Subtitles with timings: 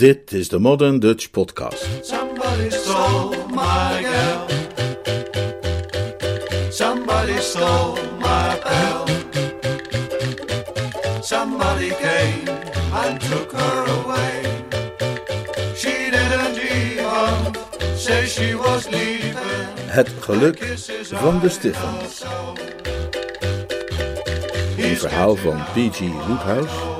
[0.00, 1.86] Dit is de Modern Dutch Podcast.
[2.02, 4.46] Somebody stole my girl.
[6.70, 9.06] Somebody stole my bell.
[11.22, 12.48] Somebody came
[12.92, 14.42] and took her away.
[15.74, 17.54] She didn't even
[17.96, 19.68] say she was leaving.
[19.86, 20.58] Het geluk
[21.12, 22.22] van de Stiffens.
[24.76, 25.98] Een verhaal van P.G.
[26.26, 26.99] Woodhouse.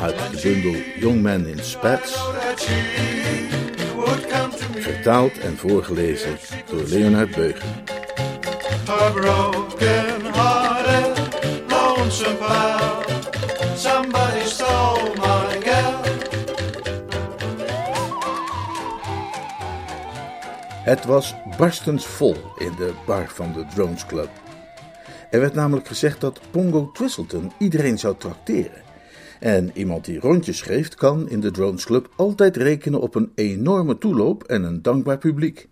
[0.00, 2.18] Uit de bundel Young Men in Spats.
[4.74, 6.38] Vertaald en voorgelezen
[6.70, 7.68] door Leonard Beugen.
[20.82, 24.30] Het was barstens vol in de bar van de Drones Club.
[25.30, 28.89] Er werd namelijk gezegd dat Pongo Twistleton iedereen zou trakteren.
[29.40, 33.98] En iemand die rondjes schreef kan in de Drones Club altijd rekenen op een enorme
[33.98, 35.68] toeloop en een dankbaar publiek.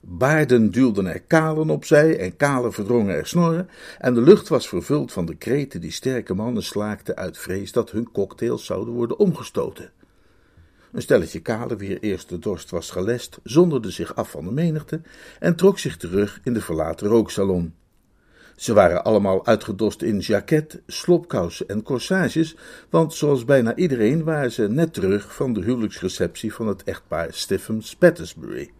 [0.00, 5.12] Baarden duwden er kalen opzij en kalen verdrongen er snorren en de lucht was vervuld
[5.12, 9.90] van de kreten die sterke mannen slaakten uit vrees dat hun cocktails zouden worden omgestoten.
[10.92, 15.00] Een stelletje kalen, wier eerste dorst was gelest, zonderde zich af van de menigte
[15.38, 17.74] en trok zich terug in de verlaten rooksalon.
[18.58, 22.56] Ze waren allemaal uitgedost in jacket, slopkousen en corsages,
[22.90, 27.80] want zoals bijna iedereen waren ze net terug van de huwelijksreceptie van het echtpaar Stiffem
[27.80, 28.70] Spattersbury.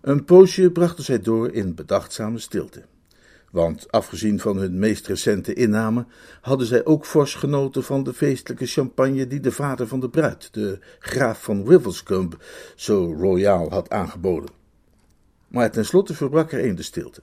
[0.00, 2.82] Een poosje brachten zij door in bedachtzame stilte.
[3.50, 6.06] Want afgezien van hun meest recente inname,
[6.40, 10.48] hadden zij ook fors genoten van de feestelijke champagne die de vader van de bruid,
[10.52, 12.36] de graaf van Wivelscombe,
[12.74, 14.50] zo royaal had aangeboden.
[15.48, 17.20] Maar tenslotte verbrak er een de stilte.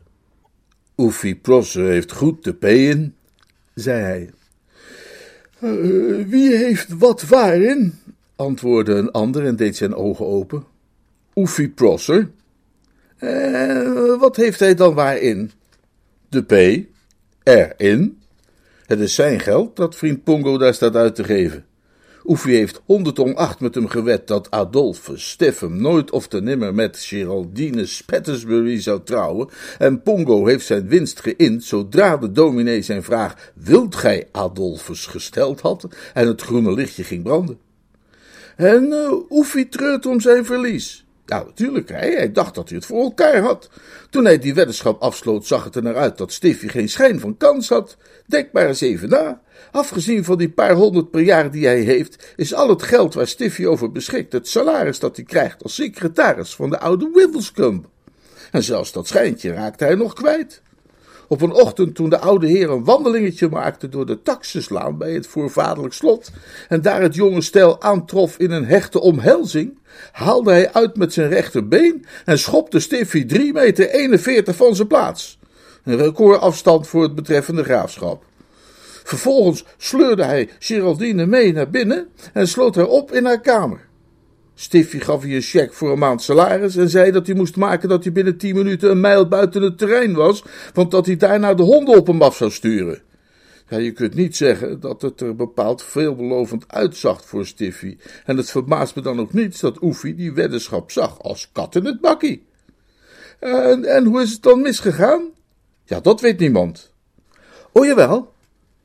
[1.01, 3.15] Oefie Prosser heeft goed te peeën,
[3.73, 4.29] zei hij.
[5.59, 7.93] "Eh, wie heeft wat waarin?
[8.35, 10.63] antwoordde een ander en deed zijn ogen open.
[11.35, 12.29] Oefie Prosser.
[13.17, 15.51] Eh, wat heeft hij dan waarin?
[16.29, 16.85] De P.
[17.43, 18.21] Erin.
[18.85, 21.65] Het is zijn geld dat vriend Pongo daar staat uit te geven.
[22.25, 26.73] Oefie heeft honderd om acht met hem gewet dat Adolphe Steffem nooit of te nimmer
[26.73, 33.03] met Geraldine Spattersbury zou trouwen, en Pongo heeft zijn winst geïnd zodra de dominee zijn
[33.03, 37.59] vraag wilt gij Adolphus gesteld had en het groene lichtje ging branden.
[38.55, 41.05] En uh, Oefie treurt om zijn verlies.
[41.31, 43.69] Nou, natuurlijk, hij, hij dacht dat hij het voor elkaar had.
[44.09, 47.37] Toen hij die weddenschap afsloot, zag het er naar uit dat Stiffy geen schijn van
[47.37, 47.97] kans had.
[48.25, 49.41] Denk maar eens even na.
[49.71, 53.27] Afgezien van die paar honderd per jaar die hij heeft, is al het geld waar
[53.27, 57.87] Stiffy over beschikt het salaris dat hij krijgt als secretaris van de oude Wivelscombe.
[58.51, 60.61] En zelfs dat schijntje raakte hij nog kwijt.
[61.31, 65.27] Op een ochtend toen de oude heer een wandelingetje maakte door de taxuslaan bij het
[65.27, 66.31] voorvaderlijk slot
[66.67, 69.79] en daar het jonge stel aantrof in een hechte omhelzing,
[70.11, 75.39] haalde hij uit met zijn rechterbeen en schopte Stiffy 3 meter 41 van zijn plaats.
[75.83, 78.23] Een recordafstand voor het betreffende graafschap.
[79.03, 83.89] Vervolgens sleurde hij Geraldine mee naar binnen en sloot haar op in haar kamer.
[84.61, 87.89] Stiffy gaf hij een cheque voor een maand salaris en zei dat hij moest maken
[87.89, 91.53] dat hij binnen tien minuten een mijl buiten het terrein was, want dat hij daarna
[91.53, 93.01] de honden op hem af zou sturen.
[93.69, 98.51] Ja, je kunt niet zeggen dat het er bepaald veelbelovend uitzag voor Stiffy, en het
[98.51, 102.45] verbaast me dan ook niets dat Oefie die weddenschap zag als kat in het bakkie.
[103.39, 105.29] En, en hoe is het dan misgegaan?
[105.85, 106.91] Ja, dat weet niemand.
[107.71, 108.33] O jawel,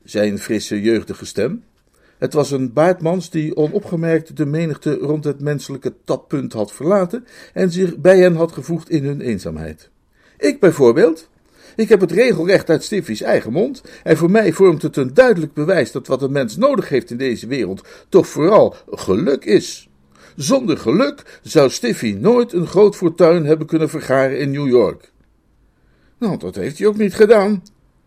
[0.03, 1.63] zei een frisse, jeugdige stem.
[2.17, 7.71] Het was een baardmans die onopgemerkt de menigte rond het menselijke tappunt had verlaten en
[7.71, 9.89] zich bij hen had gevoegd in hun eenzaamheid.
[10.37, 11.29] Ik bijvoorbeeld.
[11.75, 15.53] Ik heb het regelrecht uit Stiffy's eigen mond en voor mij vormt het een duidelijk
[15.53, 19.89] bewijs dat wat een mens nodig heeft in deze wereld toch vooral geluk is.
[20.35, 25.11] Zonder geluk zou Stiffy nooit een groot fortuin hebben kunnen vergaren in New York.
[26.17, 27.63] Nou, dat heeft hij ook niet gedaan,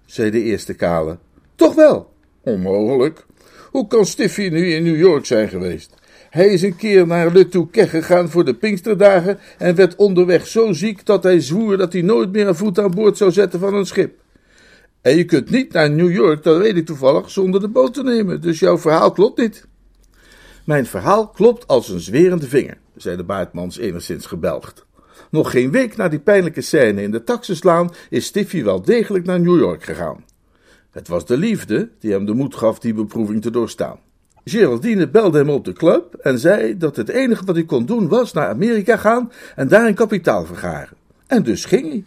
[0.07, 1.19] zei de eerste kale.
[1.55, 2.13] Toch wel?
[2.41, 3.27] Onmogelijk.
[3.71, 5.95] Hoe kan Stiffy nu in New York zijn geweest?
[6.31, 11.07] Hij is een keer naar Le gegaan voor de Pinksterdagen en werd onderweg zo ziek
[11.07, 13.87] dat hij zwoer dat hij nooit meer een voet aan boord zou zetten van een
[13.87, 14.19] schip.
[15.01, 18.03] En je kunt niet naar New York, dat weet ik toevallig, zonder de boot te
[18.03, 19.67] nemen, dus jouw verhaal klopt niet.
[20.65, 24.87] Mijn verhaal klopt als een zwerende vinger, zei de baardmans enigszins gebelgd.
[25.31, 29.41] Nog geen week na die pijnlijke scène in de taxislaan is Stiffy wel degelijk naar
[29.41, 30.25] New York gegaan.
[30.91, 33.99] Het was de liefde die hem de moed gaf die beproeving te doorstaan.
[34.45, 38.09] Geraldine belde hem op de club en zei dat het enige wat hij kon doen
[38.09, 40.97] was naar Amerika gaan en daar een kapitaal vergaren.
[41.27, 42.05] En dus ging hij.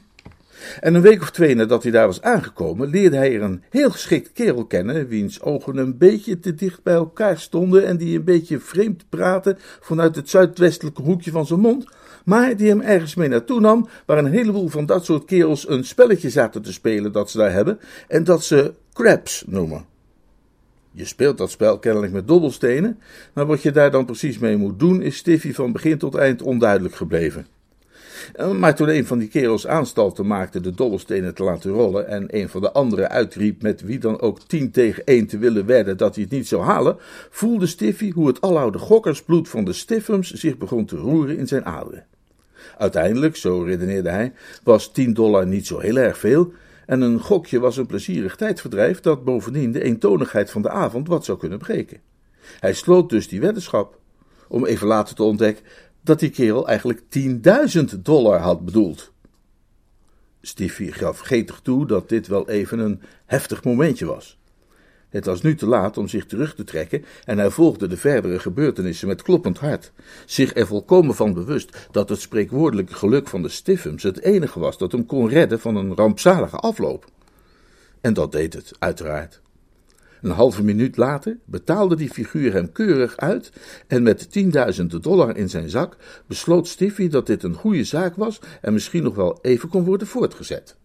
[0.79, 3.89] En een week of twee nadat hij daar was aangekomen, leerde hij er een heel
[3.89, 8.23] geschikt kerel kennen, wiens ogen een beetje te dicht bij elkaar stonden en die een
[8.23, 11.85] beetje vreemd praatte vanuit het zuidwestelijke hoekje van zijn mond,
[12.25, 15.85] maar die hem ergens mee naartoe nam, waar een heleboel van dat soort kerels een
[15.85, 19.85] spelletje zaten te spelen dat ze daar hebben, en dat ze craps noemen.
[20.91, 22.99] Je speelt dat spel kennelijk met dobbelstenen,
[23.33, 26.41] maar wat je daar dan precies mee moet doen, is Stiffy van begin tot eind
[26.41, 27.45] onduidelijk gebleven.
[28.33, 32.25] Eh, maar toen een van die kerels aanstalten maakte de dobbelstenen te laten rollen en
[32.27, 35.97] een van de anderen uitriep met wie dan ook tien tegen één te willen wedden
[35.97, 36.97] dat hij het niet zou halen,
[37.29, 41.65] voelde Stiffy hoe het aloude gokkersbloed van de Stiffums zich begon te roeren in zijn
[41.65, 42.05] aderen.
[42.77, 44.33] Uiteindelijk, zo redeneerde hij,
[44.63, 46.53] was 10 dollar niet zo heel erg veel,
[46.85, 51.25] en een gokje was een plezierig tijdverdrijf dat bovendien de eentonigheid van de avond wat
[51.25, 51.99] zou kunnen breken.
[52.59, 53.99] Hij sloot dus die weddenschap,
[54.47, 55.65] om even later te ontdekken
[56.03, 57.01] dat die kerel eigenlijk
[57.95, 59.11] 10.000 dollar had bedoeld.
[60.41, 64.37] Stiffy gaf getig toe dat dit wel even een heftig momentje was.
[65.09, 68.39] Het was nu te laat om zich terug te trekken en hij volgde de verdere
[68.39, 69.91] gebeurtenissen met kloppend hart,
[70.25, 74.77] zich er volkomen van bewust dat het spreekwoordelijke geluk van de Stiffums het enige was
[74.77, 77.05] dat hem kon redden van een rampzalige afloop.
[78.01, 79.42] En dat deed het, uiteraard.
[80.23, 83.51] Een halve minuut later betaalde die figuur hem keurig uit
[83.87, 85.97] en met tienduizenden dollar in zijn zak
[86.27, 90.07] besloot Stiffy dat dit een goede zaak was en misschien nog wel even kon worden
[90.07, 90.75] voortgezet.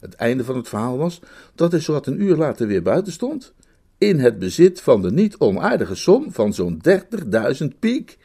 [0.00, 1.20] Het einde van het verhaal was
[1.54, 3.52] dat hij zowat een uur later weer buiten stond,
[3.98, 6.82] in het bezit van de niet onaardige som van zo'n
[7.62, 8.18] 30.000 piek.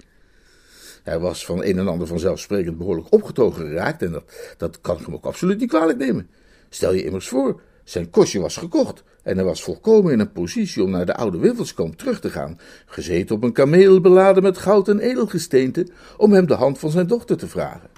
[1.03, 4.23] Hij was van een en ander vanzelfsprekend behoorlijk opgetogen geraakt en dat,
[4.57, 6.29] dat kan ik hem ook absoluut niet kwalijk nemen.
[6.69, 10.83] Stel je immers voor, zijn kostje was gekocht en hij was volkomen in een positie
[10.83, 14.87] om naar de oude Wiffelskamp terug te gaan, gezeten op een kameel beladen met goud
[14.87, 15.87] en edelgesteente,
[16.17, 17.89] om hem de hand van zijn dochter te vragen.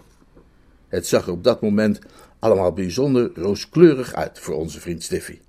[0.87, 1.99] Het zag er op dat moment
[2.39, 5.39] allemaal bijzonder rooskleurig uit voor onze vriend Stiffy.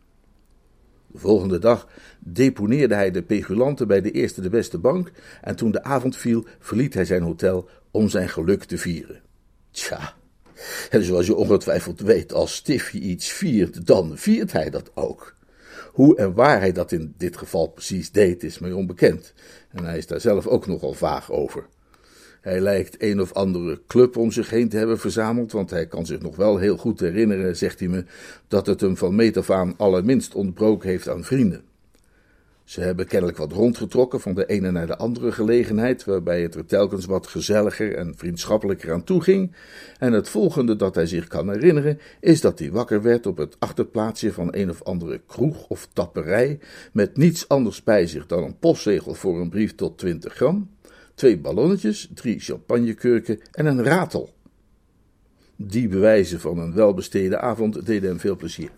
[1.06, 1.88] De volgende dag
[2.18, 5.10] deponeerde hij de pegulanten bij de eerste de beste bank
[5.40, 9.20] en toen de avond viel verliet hij zijn hotel om zijn geluk te vieren.
[9.70, 10.14] Tja,
[10.90, 15.34] en zoals je ongetwijfeld weet, als Stiffy iets viert, dan viert hij dat ook.
[15.92, 19.32] Hoe en waar hij dat in dit geval precies deed, is mij onbekend.
[19.70, 21.66] En hij is daar zelf ook nogal vaag over.
[22.40, 26.06] Hij lijkt een of andere club om zich heen te hebben verzameld, want hij kan
[26.06, 28.04] zich nog wel heel goed herinneren, zegt hij me,
[28.48, 31.71] dat het hem van meet af aan allerminst ontbroken heeft aan vrienden.
[32.72, 36.64] Ze hebben kennelijk wat rondgetrokken van de ene naar de andere gelegenheid, waarbij het er
[36.64, 39.56] telkens wat gezelliger en vriendschappelijker aan toe ging.
[39.98, 43.56] En het volgende dat hij zich kan herinneren, is dat hij wakker werd op het
[43.58, 46.58] achterplaatsje van een of andere kroeg of tapperij,
[46.92, 50.70] met niets anders bij zich dan een postzegel voor een brief tot 20 gram,
[51.14, 54.30] twee ballonnetjes, drie champagnekurken en een ratel.
[55.56, 58.70] Die bewijzen van een welbesteden avond deden hem veel plezier.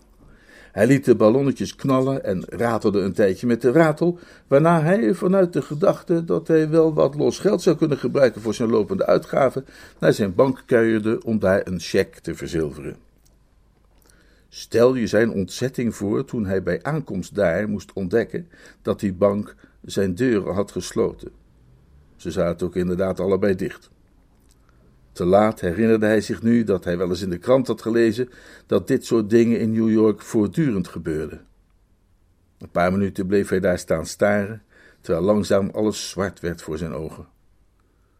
[0.75, 5.53] Hij liet de ballonnetjes knallen en ratelde een tijdje met de ratel, waarna hij vanuit
[5.53, 9.65] de gedachte dat hij wel wat los geld zou kunnen gebruiken voor zijn lopende uitgaven,
[9.99, 12.95] naar zijn bank kuierde om daar een cheque te verzilveren.
[14.49, 18.47] Stel je zijn ontzetting voor toen hij bij aankomst daar moest ontdekken
[18.81, 21.31] dat die bank zijn deuren had gesloten.
[22.15, 23.89] Ze zaten ook inderdaad allebei dicht.
[25.15, 28.29] Te laat herinnerde hij zich nu dat hij wel eens in de krant had gelezen
[28.65, 31.45] dat dit soort dingen in New York voortdurend gebeurden.
[32.57, 34.63] Een paar minuten bleef hij daar staan staren,
[35.01, 37.27] terwijl langzaam alles zwart werd voor zijn ogen.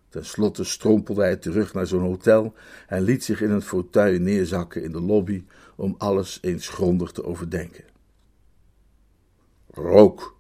[0.09, 2.53] Ten slotte strompelde hij terug naar zijn hotel
[2.87, 7.23] en liet zich in een fauteuil neerzakken in de lobby om alles eens grondig te
[7.23, 7.83] overdenken.
[9.71, 10.34] Rook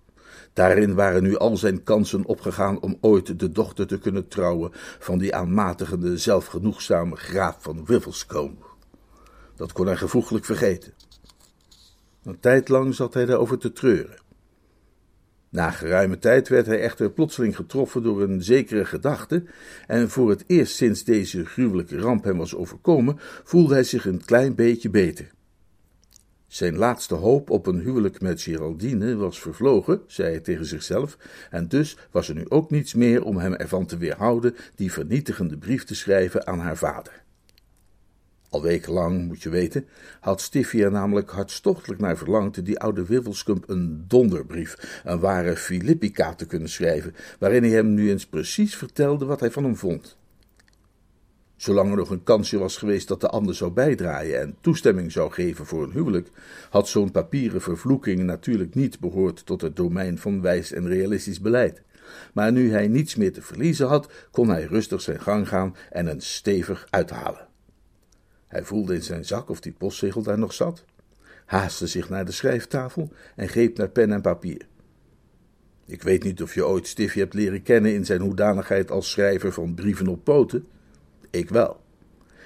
[0.55, 5.17] Daarin waren nu al zijn kansen opgegaan om ooit de dochter te kunnen trouwen van
[5.17, 8.65] die aanmatigende, zelfgenoegzame graaf van Wiffelscombe.
[9.55, 10.93] Dat kon hij gevoeglijk vergeten.
[12.23, 14.17] Een tijd lang zat hij daarover te treuren.
[15.49, 19.43] Na geruime tijd werd hij echter plotseling getroffen door een zekere gedachte,
[19.87, 24.25] en voor het eerst sinds deze gruwelijke ramp hem was overkomen, voelde hij zich een
[24.25, 25.34] klein beetje beter.
[26.47, 31.17] Zijn laatste hoop op een huwelijk met Geraldine was vervlogen, zei hij tegen zichzelf,
[31.49, 35.57] en dus was er nu ook niets meer om hem ervan te weerhouden die vernietigende
[35.57, 37.23] brief te schrijven aan haar vader.
[38.49, 39.87] Al wekenlang, moet je weten,
[40.19, 46.35] had Stiffy er namelijk hartstochtelijk naar verlangd die oude Wiffelskump een donderbrief, een ware Filippica
[46.35, 50.17] te kunnen schrijven, waarin hij hem nu eens precies vertelde wat hij van hem vond.
[51.55, 55.31] Zolang er nog een kansje was geweest dat de ander zou bijdraaien en toestemming zou
[55.31, 56.29] geven voor een huwelijk,
[56.69, 61.81] had zo'n papieren vervloeking natuurlijk niet behoord tot het domein van wijs en realistisch beleid.
[62.33, 66.07] Maar nu hij niets meer te verliezen had, kon hij rustig zijn gang gaan en
[66.07, 67.47] een stevig uithalen.
[68.47, 70.83] Hij voelde in zijn zak of die postzegel daar nog zat,
[71.45, 74.67] haastte zich naar de schrijftafel en greep naar pen en papier.
[75.85, 79.53] Ik weet niet of je ooit Stiffy hebt leren kennen in zijn hoedanigheid als schrijver
[79.53, 80.67] van brieven op poten.
[81.35, 81.83] Ik wel.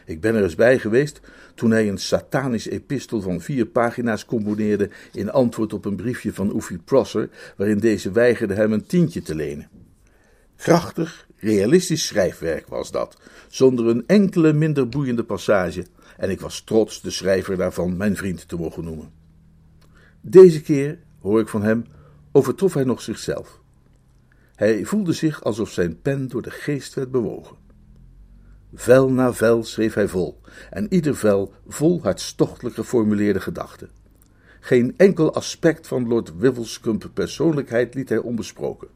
[0.06, 1.20] Ik ben er eens bij geweest
[1.56, 6.54] toen hij een satanisch epistel van vier pagina's componeerde in antwoord op een briefje van
[6.54, 9.70] Oefie Prosser, waarin deze weigerde hem een tientje te lenen.
[10.56, 13.18] Krachtig, realistisch schrijfwerk was dat,
[13.48, 15.86] zonder een enkele minder boeiende passage,
[16.18, 19.12] en ik was trots de schrijver daarvan mijn vriend te mogen noemen.
[20.22, 21.86] Deze keer, hoor ik van hem,
[22.32, 23.62] overtrof hij nog zichzelf.
[24.56, 27.68] Hij voelde zich alsof zijn pen door de geest werd bewogen.
[28.74, 33.90] Vel na vel schreef hij vol, en ieder vel vol hartstochtelijk geformuleerde gedachten.
[34.60, 38.88] Geen enkel aspect van Lord Wivelscump persoonlijkheid liet hij onbesproken.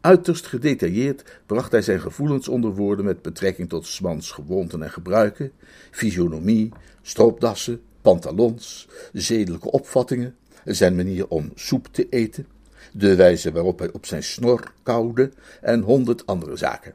[0.00, 5.52] Uiterst gedetailleerd bracht hij zijn gevoelens onder woorden met betrekking tot Smans gewoonten en gebruiken,
[5.90, 6.72] fysionomie,
[7.02, 12.46] stropdassen, pantalons, zedelijke opvattingen, zijn manier om soep te eten,
[12.92, 16.94] de wijze waarop hij op zijn snor kauwde en honderd andere zaken.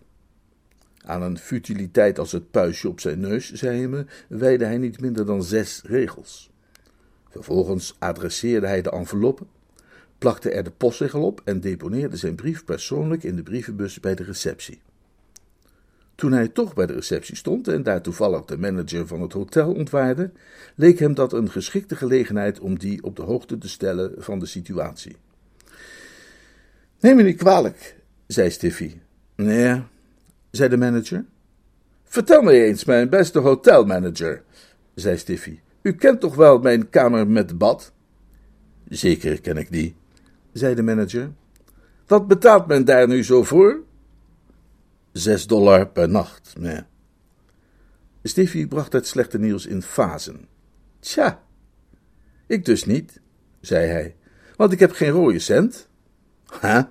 [1.05, 5.01] Aan een futiliteit als het puistje op zijn neus, zei hij me, wijde hij niet
[5.01, 6.51] minder dan zes regels.
[7.29, 9.46] Vervolgens adresseerde hij de enveloppe,
[10.17, 14.24] plakte er de postzegel op en deponeerde zijn brief persoonlijk in de brievenbus bij de
[14.24, 14.81] receptie.
[16.15, 19.74] Toen hij toch bij de receptie stond en daar toevallig de manager van het hotel
[19.74, 20.31] ontwaarde,
[20.75, 24.46] leek hem dat een geschikte gelegenheid om die op de hoogte te stellen van de
[24.46, 25.15] situatie.
[27.00, 27.96] Neem me niet kwalijk,
[28.27, 28.98] zei Stiffy.
[29.36, 29.81] Nee,
[30.51, 31.25] zei de manager.
[32.03, 34.43] Vertel me eens, mijn beste hotelmanager,
[34.93, 35.60] zei Stiffy.
[35.81, 37.91] U kent toch wel mijn kamer met bad?
[38.89, 39.96] Zeker ken ik die,
[40.53, 41.31] zei de manager.
[42.08, 43.84] Wat betaalt men daar nu zo voor?
[45.12, 46.81] Zes dollar per nacht, nee.
[48.24, 50.48] Stiffy bracht het slechte nieuws in fasen.
[51.00, 51.43] Tja,
[52.48, 53.22] ik dus niet,
[53.62, 54.15] zei hij,
[54.55, 55.88] want ik heb geen rode cent.
[56.62, 56.84] Huh?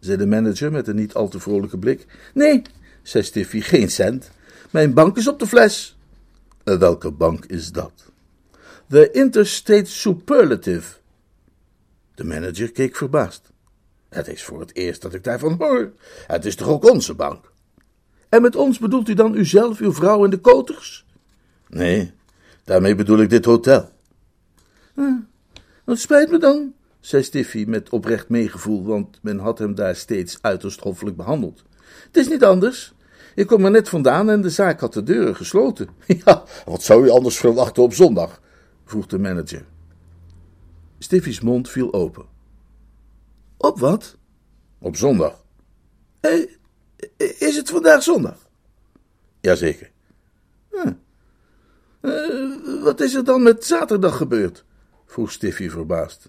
[0.00, 2.06] Zei de manager met een niet al te vrolijke blik.
[2.34, 2.62] Nee,
[3.02, 4.30] zei Stiffy, geen cent.
[4.70, 5.98] Mijn bank is op de fles.
[6.64, 7.92] Uh, welke bank is dat?
[8.88, 10.96] The Interstate Superlative.
[12.14, 13.50] De manager keek verbaasd.
[14.08, 15.92] Het is voor het eerst dat ik daarvan hoor.
[16.26, 17.52] Het is toch ook onze bank?
[18.28, 21.06] En met ons bedoelt u dan uzelf, uw vrouw en de koters?
[21.68, 22.12] Nee,
[22.64, 23.90] daarmee bedoel ik dit hotel.
[25.84, 26.74] Wat spijt me dan,
[27.06, 31.64] zei Stiffy met oprecht meegevoel, want men had hem daar steeds uiterst hoffelijk behandeld.
[32.06, 32.94] Het is niet anders.
[33.34, 35.88] Ik kom er net vandaan en de zaak had de deuren gesloten.
[36.24, 38.40] Ja, wat zou u anders verwachten op zondag?
[38.84, 39.64] vroeg de manager.
[40.98, 42.26] Stiffy's mond viel open.
[43.56, 44.16] Op wat?
[44.78, 45.44] Op zondag.
[46.20, 46.50] Eh,
[47.38, 48.48] is het vandaag zondag?
[49.40, 49.90] Jazeker.
[50.70, 50.92] Hm.
[52.00, 54.64] Uh, wat is er dan met zaterdag gebeurd?
[55.06, 56.28] vroeg Stiffy verbaasd.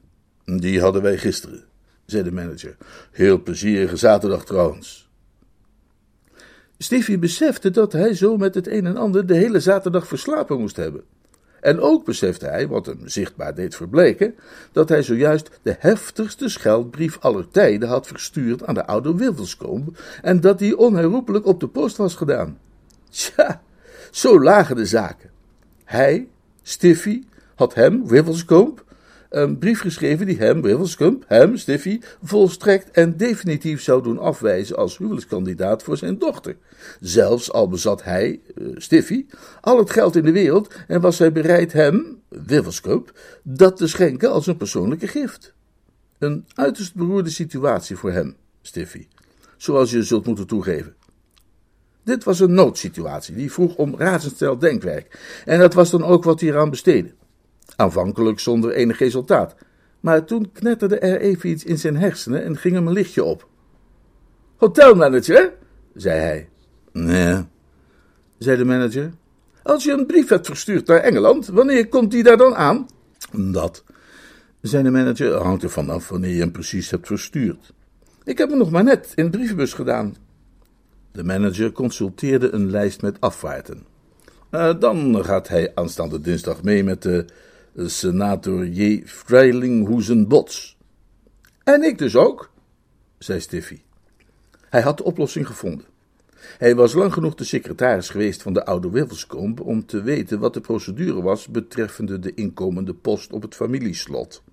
[0.55, 1.63] Die hadden wij gisteren,
[2.05, 2.77] zei de manager.
[3.11, 5.09] Heel plezierige zaterdag trouwens.
[6.77, 10.75] Stiffy besefte dat hij zo met het een en ander de hele zaterdag verslapen moest
[10.75, 11.03] hebben.
[11.61, 14.35] En ook besefte hij, wat hem zichtbaar deed verbleken,
[14.71, 20.41] dat hij zojuist de heftigste scheldbrief aller tijden had verstuurd aan de oude Wildelscombe en
[20.41, 22.59] dat die onherroepelijk op de post was gedaan.
[23.09, 23.61] Tja,
[24.11, 25.29] zo lagen de zaken.
[25.83, 26.27] Hij,
[26.61, 27.23] Stiffy,
[27.55, 28.81] had hem, Wivelscombe,
[29.29, 34.97] een brief geschreven die hem, Wivelscump, hem, Stiffy, volstrekt en definitief zou doen afwijzen als
[34.97, 36.55] huwelijkskandidaat voor zijn dochter.
[36.99, 39.25] Zelfs al bezat hij, uh, Stiffy,
[39.61, 44.31] al het geld in de wereld en was hij bereid hem, Wivelscump, dat te schenken
[44.31, 45.53] als een persoonlijke gift.
[46.17, 49.07] Een uiterst beroerde situatie voor hem, Stiffy,
[49.57, 50.95] zoals je zult moeten toegeven.
[52.03, 56.39] Dit was een noodsituatie, die vroeg om razendstel denkwerk, en dat was dan ook wat
[56.39, 57.13] hij eraan besteedde.
[57.77, 59.55] Aanvankelijk zonder enig resultaat,
[59.99, 63.47] maar toen knetterde er even iets in zijn hersenen en ging hem een lichtje op.
[64.55, 65.53] Hotelmanager,
[65.93, 66.49] zei hij.
[66.91, 67.43] Nee,
[68.37, 69.11] zei de manager.
[69.63, 72.87] Als je een brief hebt verstuurd naar Engeland, wanneer komt die daar dan aan?
[73.31, 73.83] Dat,
[74.61, 77.73] zei de manager, hangt er vanaf wanneer je hem precies hebt verstuurd.
[78.23, 80.15] Ik heb hem nog maar net in de brievenbus gedaan.
[81.11, 83.85] De manager consulteerde een lijst met afvaarten.
[84.51, 87.25] Uh, dan gaat hij aanstaande dinsdag mee met de
[87.85, 89.01] senator J.
[89.05, 90.77] Freilinghuizen-Bots.
[91.63, 92.51] En ik dus ook,
[93.17, 93.81] zei Stiffy.
[94.69, 95.85] Hij had de oplossing gevonden.
[96.57, 100.53] Hij was lang genoeg de secretaris geweest van de oude Wivelscombe om te weten wat
[100.53, 104.43] de procedure was betreffende de inkomende post op het familieslot.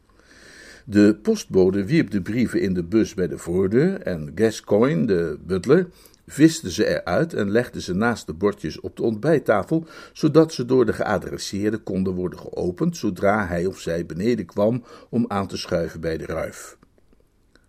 [0.85, 5.89] De postbode wierp de brieven in de bus bij de voordeur en Gascoigne, de butler,
[6.27, 10.87] viste ze eruit en legde ze naast de bordjes op de ontbijttafel, zodat ze door
[10.87, 16.01] de geadresseerde konden worden geopend zodra hij of zij beneden kwam om aan te schuiven
[16.01, 16.77] bij de ruif.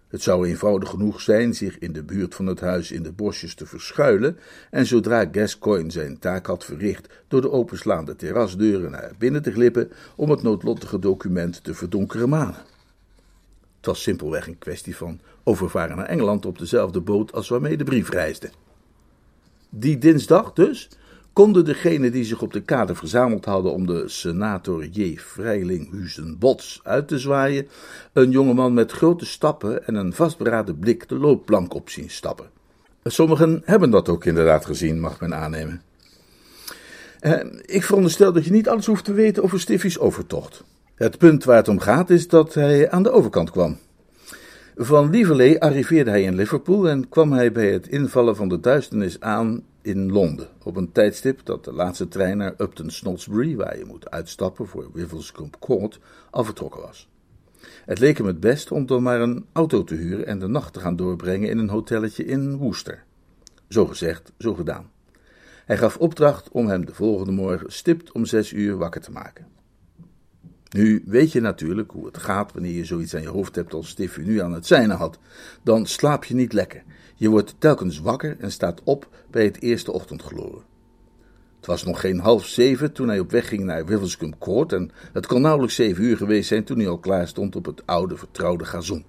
[0.07, 3.55] Het zou eenvoudig genoeg zijn zich in de buurt van het huis in de bosjes
[3.55, 4.37] te verschuilen,
[4.71, 9.91] en zodra Gascoigne zijn taak had verricht door de openslaande terrasdeuren naar binnen te glippen
[10.15, 12.74] om het noodlottige document te verdonkeren manen.
[13.85, 17.83] Het was simpelweg een kwestie van overvaren naar Engeland op dezelfde boot als waarmee de
[17.83, 18.49] brief reisde.
[19.69, 20.89] Die dinsdag dus
[21.33, 25.17] konden degenen die zich op de kade verzameld hadden om de senator J.
[25.17, 27.67] Vrijlinghuizen Bots uit te zwaaien,
[28.13, 32.49] een jongeman met grote stappen en een vastberaden blik de loopplank op zien stappen.
[33.03, 35.81] Sommigen hebben dat ook inderdaad gezien, mag men aannemen.
[37.19, 40.63] Eh, ik veronderstel dat je niet alles hoeft te weten over Stiffy's overtocht.
[40.95, 43.77] Het punt waar het om gaat is dat hij aan de overkant kwam.
[44.75, 49.19] Van Lieverlee arriveerde hij in Liverpool en kwam hij bij het invallen van de duisternis
[49.19, 53.85] aan in Londen, op een tijdstip dat de laatste trein naar Upton Snodsbury, waar je
[53.85, 55.99] moet uitstappen voor Wivelscombe Court,
[56.29, 57.09] al vertrokken was.
[57.85, 60.73] Het leek hem het best om dan maar een auto te huren en de nacht
[60.73, 63.03] te gaan doorbrengen in een hotelletje in Worcester.
[63.69, 64.91] Zo gezegd, zo gedaan.
[65.65, 69.54] Hij gaf opdracht om hem de volgende morgen stipt om zes uur wakker te maken.
[70.75, 73.89] Nu weet je natuurlijk hoe het gaat wanneer je zoiets aan je hoofd hebt als
[73.89, 75.19] Stiffy nu aan het zijne had.
[75.63, 76.83] Dan slaap je niet lekker.
[77.15, 80.63] Je wordt telkens wakker en staat op bij het eerste ochtendgloren.
[81.57, 84.91] Het was nog geen half zeven toen hij op weg ging naar Wivelscombe Court en
[85.13, 88.17] het kon nauwelijks zeven uur geweest zijn toen hij al klaar stond op het oude
[88.17, 89.05] vertrouwde gazon.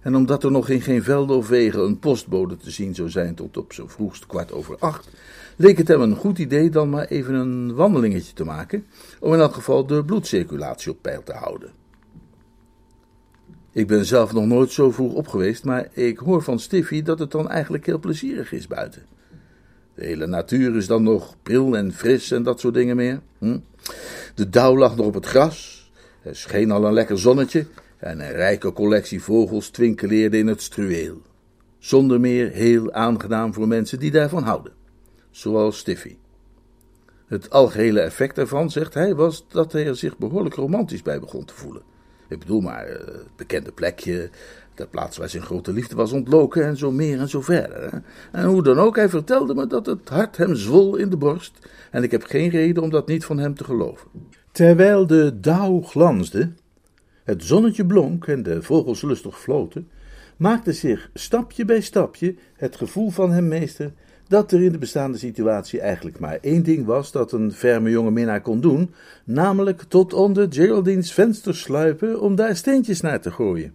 [0.00, 3.34] En omdat er nog in geen velden of wegen een postbode te zien zou zijn
[3.34, 5.08] tot op zo vroegst kwart over acht,
[5.58, 8.86] leek het hem een goed idee dan maar even een wandelingetje te maken,
[9.20, 11.70] om in elk geval de bloedcirculatie op peil te houden.
[13.72, 17.18] Ik ben zelf nog nooit zo vroeg op geweest, maar ik hoor van Stiffy dat
[17.18, 19.02] het dan eigenlijk heel plezierig is buiten.
[19.94, 23.20] De hele natuur is dan nog pril en fris en dat soort dingen meer.
[23.38, 23.58] Hm?
[24.34, 25.90] De dauw lag nog op het gras,
[26.22, 27.66] er scheen al een lekker zonnetje
[27.98, 31.22] en een rijke collectie vogels twinkeleerde in het struweel.
[31.78, 34.72] Zonder meer heel aangenaam voor mensen die daarvan houden,
[35.30, 36.16] zoals Stiffy.
[37.26, 41.44] Het algehele effect ervan, zegt hij, was dat hij er zich behoorlijk romantisch bij begon
[41.44, 41.82] te voelen.
[42.28, 44.30] Ik bedoel maar, eh, het bekende plekje,
[44.74, 48.02] de plaats waar zijn grote liefde was ontloken en zo meer en zo verder.
[48.32, 51.58] En hoe dan ook, hij vertelde me dat het hart hem zwol in de borst
[51.90, 54.08] en ik heb geen reden om dat niet van hem te geloven.
[54.52, 56.52] Terwijl de dauw glansde,
[57.24, 59.88] het zonnetje blonk en de vogels lustig floten,
[60.36, 63.92] maakte zich stapje bij stapje het gevoel van hem meester
[64.28, 68.10] dat er in de bestaande situatie eigenlijk maar één ding was dat een ferme jonge
[68.10, 73.74] minnaar kon doen, namelijk tot onder Geraldine's venster sluipen om daar steentjes naar te gooien.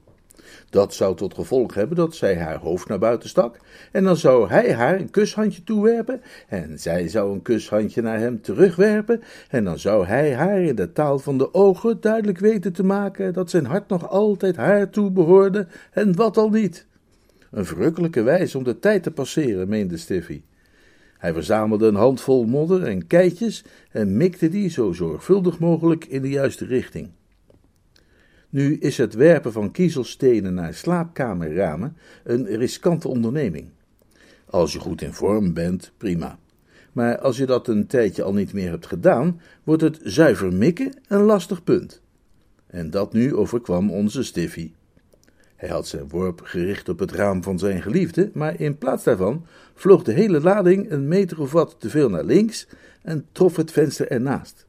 [0.70, 3.58] Dat zou tot gevolg hebben dat zij haar hoofd naar buiten stak,
[3.92, 8.42] en dan zou hij haar een kushandje toewerpen, en zij zou een kushandje naar hem
[8.42, 12.84] terugwerpen, en dan zou hij haar in de taal van de ogen duidelijk weten te
[12.84, 16.86] maken dat zijn hart nog altijd haar toebehoorde, en wat al niet.
[17.54, 20.42] Een verrukkelijke wijze om de tijd te passeren, meende Stiffy.
[21.18, 26.30] Hij verzamelde een handvol modder en keitjes en mikte die zo zorgvuldig mogelijk in de
[26.30, 27.10] juiste richting.
[28.50, 33.70] Nu is het werpen van kiezelstenen naar slaapkamerramen een riskante onderneming.
[34.46, 36.40] Als je goed in vorm bent, prima.
[36.92, 40.94] Maar als je dat een tijdje al niet meer hebt gedaan, wordt het zuiver mikken
[41.08, 42.02] een lastig punt.
[42.68, 44.72] En dat nu overkwam onze Stiffy.
[45.64, 49.46] Hij had zijn worp gericht op het raam van zijn geliefde, maar in plaats daarvan
[49.76, 52.68] vloog de hele lading een meter of wat te veel naar links
[53.02, 54.66] en trof het venster ernaast.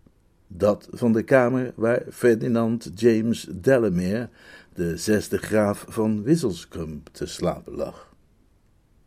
[0.46, 4.28] Dat van de kamer waar Ferdinand James Delamere,
[4.74, 8.13] de zesde graaf van Wisselscump, te slapen lag.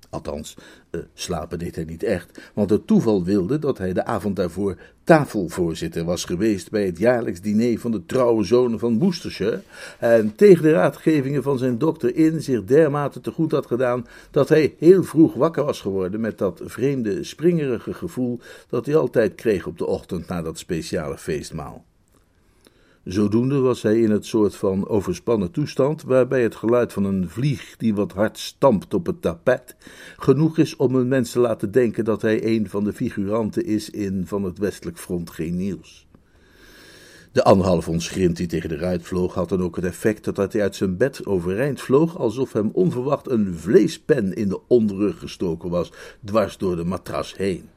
[0.09, 0.57] Althans,
[0.91, 4.77] uh, slapen deed hij niet echt, want het toeval wilde dat hij de avond daarvoor
[5.03, 9.61] tafelvoorzitter was geweest bij het jaarlijks diner van de trouwe zonen van Worcestershire
[9.99, 14.49] en tegen de raadgevingen van zijn dokter in zich dermate te goed had gedaan dat
[14.49, 18.39] hij heel vroeg wakker was geworden met dat vreemde springerige gevoel
[18.69, 21.85] dat hij altijd kreeg op de ochtend na dat speciale feestmaal.
[23.07, 27.75] Zodoende was hij in het soort van overspannen toestand waarbij het geluid van een vlieg
[27.77, 29.75] die wat hard stampt op het tapijt
[30.17, 33.89] genoeg is om een mens te laten denken dat hij een van de figuranten is
[33.89, 36.07] in van het westelijk front geen nieuws.
[37.31, 40.61] De anderhalf ons die tegen de ruit vloog had dan ook het effect dat hij
[40.61, 45.91] uit zijn bed overeind vloog alsof hem onverwacht een vleespen in de onderrug gestoken was,
[46.25, 47.69] dwars door de matras heen.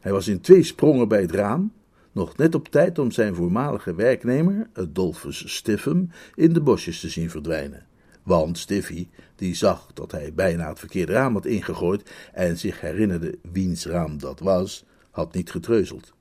[0.00, 1.72] Hij was in twee sprongen bij het raam,
[2.12, 7.30] nog net op tijd om zijn voormalige werknemer, Adolphus Stiffem, in de bosjes te zien
[7.30, 7.86] verdwijnen.
[8.22, 13.38] Want Stiffy, die zag dat hij bijna het verkeerde raam had ingegooid en zich herinnerde
[13.52, 16.12] wiens raam dat was, had niet getreuzeld.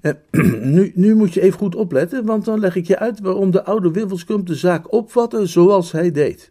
[0.00, 0.12] Eh,
[0.74, 3.64] nu, nu moet je even goed opletten, want dan leg ik je uit waarom de
[3.64, 6.50] oude Wiffelskump de zaak opvatte zoals hij deed.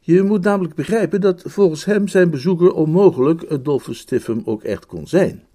[0.00, 5.06] Je moet namelijk begrijpen dat volgens hem zijn bezoeker onmogelijk Adolphus Stiffem ook echt kon
[5.06, 5.45] zijn.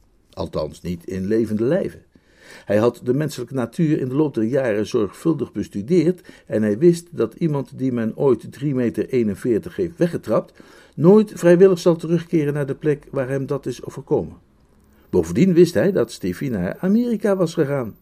[0.41, 2.01] Althans niet in levende lijven.
[2.65, 7.07] Hij had de menselijke natuur in de loop der jaren zorgvuldig bestudeerd en hij wist
[7.11, 10.53] dat iemand die men ooit 3,41 meter heeft weggetrapt,
[10.95, 14.37] nooit vrijwillig zal terugkeren naar de plek waar hem dat is overkomen.
[15.09, 17.95] Bovendien wist hij dat Steffi naar Amerika was gegaan.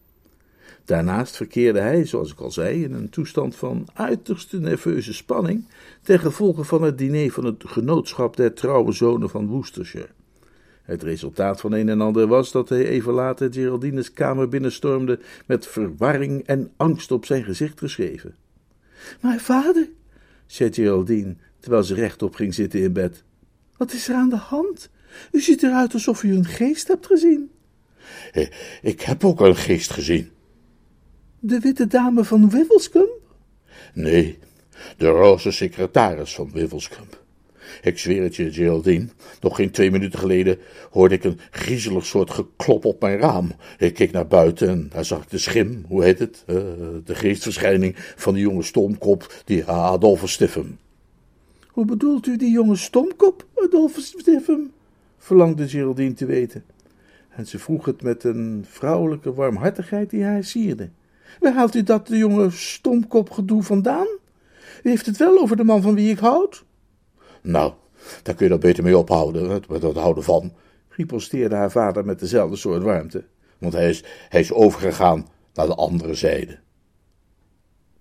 [0.86, 5.68] Daarnaast verkeerde hij, zoals ik al zei, in een toestand van uiterste nerveuze spanning
[6.02, 10.10] ten gevolge van het diner van het genootschap der trouwe zonen van Worcestershire.
[10.90, 15.68] Het resultaat van een en ander was dat hij even later Geraldines kamer binnenstormde met
[15.68, 18.36] verwarring en angst op zijn gezicht geschreven.
[19.22, 19.90] Maar vader,
[20.46, 23.24] zei Geraldine, terwijl ze rechtop ging zitten in bed,
[23.78, 24.90] wat is er aan de hand?
[25.32, 27.52] U ziet eruit alsof u een geest hebt gezien.
[28.32, 28.48] Eh,
[28.82, 30.30] ik heb ook een geest gezien.
[31.40, 33.20] De witte dame van Wiffelscombe?
[33.94, 34.40] Nee,
[34.98, 37.18] de roze secretaris van Wiffelscombe.
[37.82, 39.08] Ik zweer het je, Geraldine.
[39.42, 40.58] Nog geen twee minuten geleden
[40.92, 43.52] hoorde ik een griezelig soort geklop op mijn raam.
[43.78, 46.44] Ik keek naar buiten en daar zag ik de schim, hoe heet het?
[46.48, 46.56] Uh,
[47.06, 50.78] de geestverschijning van die jonge stomkop, die Adolphus Stiffem.
[51.68, 54.72] Hoe bedoelt u die jonge stomkop, Adolphus Stiffem?
[55.18, 56.64] verlangde Geraldine te weten.
[57.30, 60.90] En ze vroeg het met een vrouwelijke warmhartigheid die haar sierde.
[61.40, 64.08] Waar haalt u dat de jonge stomkop gedoe vandaan?
[64.84, 66.66] U heeft het wel over de man van wie ik houd?
[67.42, 67.74] Nou,
[68.24, 70.54] daar kun je dat beter mee ophouden, met dat houden van,
[70.90, 73.24] riposteerde haar vader met dezelfde soort warmte,
[73.58, 76.60] want hij is, hij is overgegaan naar de andere zijde.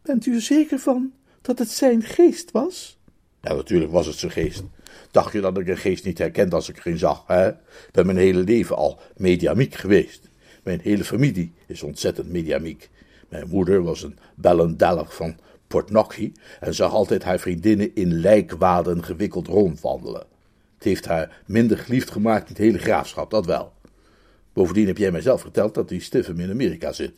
[0.03, 2.98] Bent u er zeker van dat het zijn geest was?
[3.40, 4.62] Ja, natuurlijk was het zijn geest.
[5.11, 7.48] Dacht je dat ik een geest niet herkende als ik er geen zag, hè?
[7.48, 10.29] Ik ben mijn hele leven al mediamiek geweest.
[10.62, 12.90] Mijn hele familie is ontzettend mediamiek.
[13.29, 15.37] Mijn moeder was een bellendellig van
[15.68, 20.26] Portnocky en zag altijd haar vriendinnen in lijkwaden gewikkeld rondwandelen.
[20.74, 23.72] Het heeft haar minder geliefd gemaakt het hele graafschap, dat wel.
[24.52, 27.12] Bovendien heb jij mij zelf verteld dat die Stiffem in Amerika zit.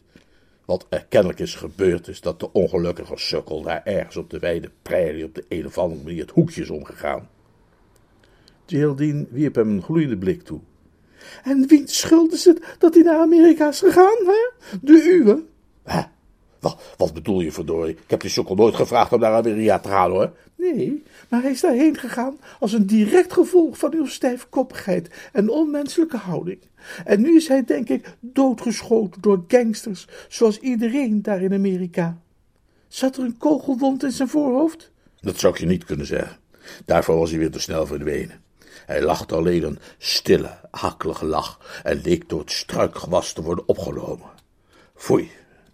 [0.64, 4.70] Wat er kennelijk is gebeurd, is dat de ongelukkige sukkel daar ergens op de wijde
[4.82, 7.28] prairie op de een of andere manier het hoekje is omgegaan.
[8.66, 10.60] Geraldine wierp hem een gloeiende blik toe.
[11.44, 14.78] En wiens schuld is het dat hij naar Amerika is gegaan, hè?
[14.80, 15.42] De uwe?
[15.82, 16.02] Hè?
[16.60, 17.92] Wat, wat bedoel je, verdorie?
[17.92, 20.32] Ik heb die sukkel nooit gevraagd om naar Amerika te gaan, hoor.
[20.56, 26.16] Nee, maar hij is daarheen gegaan als een direct gevolg van uw stijfkoppigheid en onmenselijke
[26.16, 26.58] houding.
[27.04, 32.20] En nu is hij, denk ik, doodgeschoten door gangsters, zoals iedereen daar in Amerika.
[32.88, 34.90] Zat er een kogelwond in zijn voorhoofd?
[35.20, 36.36] Dat zou ik je niet kunnen zeggen.
[36.84, 38.42] Daarvoor was hij weer te snel verdwenen.
[38.86, 44.28] Hij lachte alleen een stille, akelige lach en leek door het struikgewas te worden opgenomen.
[44.94, 45.30] Foei,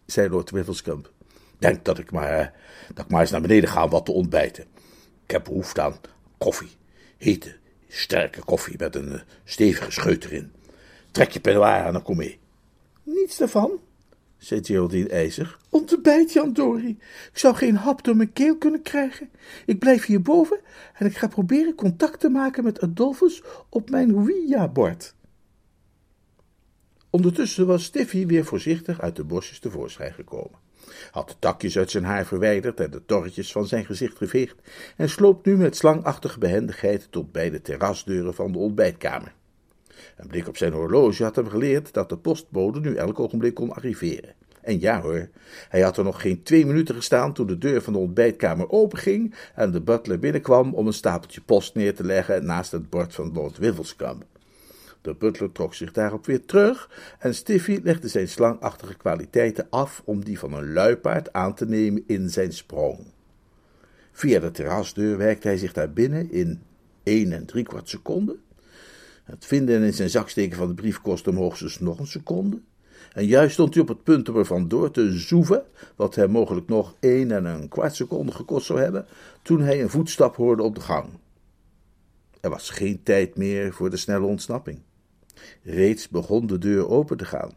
[0.07, 1.13] zei Lord Wiffelscamp.
[1.59, 2.55] Denk dat ik maar,
[2.95, 4.65] dat ik maar eens naar beneden ga om wat te ontbijten.
[5.25, 5.97] Ik heb behoefte aan
[6.39, 6.71] koffie.
[7.17, 7.57] Hete,
[7.89, 10.53] sterke koffie met een uh, stevige scheut erin.
[11.11, 12.39] Trek je peignoir aan en kom mee.
[13.03, 13.81] Niets daarvan,
[14.39, 15.61] zei Geraldine ijzig.
[15.71, 16.99] Ontbijt, Jan Dori.
[17.33, 19.31] Ik zou geen hap door mijn keel kunnen krijgen.
[19.67, 20.61] Ik blijf hierboven
[20.95, 25.15] en ik ga proberen contact te maken met Adolphus op mijn Ouija-bord.
[27.17, 30.59] Ondertussen was Stiffy weer voorzichtig uit de bosjes tevoorschijn gekomen.
[31.11, 34.57] Had de takjes uit zijn haar verwijderd en de torretjes van zijn gezicht geveegd
[34.97, 39.33] en sloop nu met slangachtige behendigheid tot bij de terrasdeuren van de ontbijtkamer.
[40.17, 43.73] Een blik op zijn horloge had hem geleerd dat de postbode nu elk ogenblik kon
[43.73, 44.35] arriveren.
[44.61, 45.29] En ja hoor,
[45.69, 49.35] hij had er nog geen twee minuten gestaan toen de deur van de ontbijtkamer openging
[49.55, 53.33] en de butler binnenkwam om een stapeltje post neer te leggen naast het bord van
[53.33, 54.25] Lord Wiffelscombe.
[55.07, 60.25] De butler trok zich daarop weer terug en Stiffy legde zijn slangachtige kwaliteiten af om
[60.25, 62.99] die van een luipaard aan te nemen in zijn sprong.
[64.13, 66.63] Via de terrasdeur werkte hij zich daar binnen in
[67.03, 68.41] één en driekwart seconden.
[69.25, 72.07] Het vinden en in zijn zak steken van de brief kostte hem hoogstens nog een
[72.07, 72.61] seconde.
[73.13, 75.65] En juist stond hij op het punt om er vandoor te zoeven,
[75.97, 79.07] wat hem mogelijk nog één en een kwart seconde gekost zou hebben,
[79.43, 81.09] toen hij een voetstap hoorde op de gang.
[82.41, 84.81] Er was geen tijd meer voor de snelle ontsnapping.
[85.63, 87.53] Reeds begon de deur open te gaan.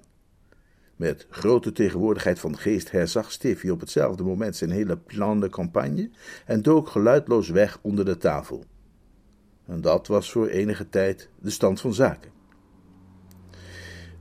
[0.95, 6.09] Met grote tegenwoordigheid van geest herzag Stiffy op hetzelfde moment zijn hele plan de campagne
[6.45, 8.63] en dook geluidloos weg onder de tafel.
[9.65, 12.31] En dat was voor enige tijd de stand van zaken.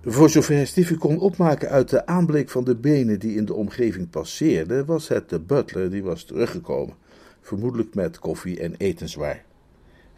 [0.05, 4.11] Voor zover Stiffy kon opmaken uit de aanblik van de benen die in de omgeving
[4.11, 6.97] passeerden, was het de butler die was teruggekomen,
[7.40, 9.44] vermoedelijk met koffie en etenswaar.